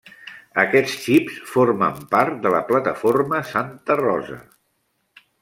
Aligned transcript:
Aquests 0.61 0.95
xips 1.01 1.35
formen 1.49 1.99
part 2.15 2.39
de 2.47 2.55
la 2.55 2.63
plataforma 2.71 3.43
Santa 3.51 4.01
Rosa. 4.03 4.41